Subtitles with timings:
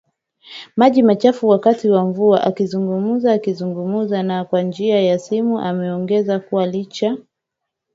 [0.75, 7.17] maji machafu wakati wa mvua AkizungumzaAkizungumza na kwa njia ya simu ameongeza kuwa licha